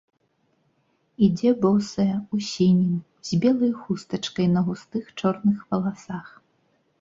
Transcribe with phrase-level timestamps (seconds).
[1.25, 2.95] Ідзе босая, у сінім,
[3.29, 6.27] з белаю хустачкаю на густых чорных валасах.